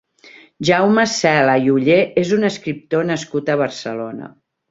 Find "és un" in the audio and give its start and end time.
2.23-2.49